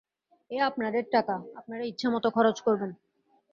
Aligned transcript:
এ 0.51 0.57
আপনাদের 0.61 1.03
টাকা, 1.11 1.35
আপনারা 1.55 1.83
ইচ্ছামত 1.83 2.25
খরচ 2.27 2.57
করবেন। 2.61 2.91